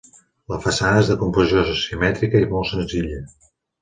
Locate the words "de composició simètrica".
1.11-2.43